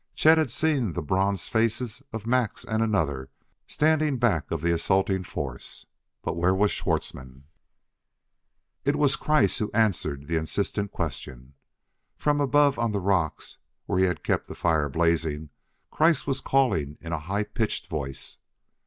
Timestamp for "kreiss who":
9.15-9.69